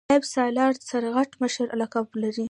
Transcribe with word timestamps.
نایب 0.09 0.23
سالار 0.33 0.73
سرغټ 0.89 1.31
مشر 1.41 1.67
لقب 1.81 2.07
لري. 2.21 2.39